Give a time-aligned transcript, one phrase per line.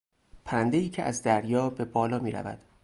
[0.45, 2.59] پرندهای که از دریا به بالا میرود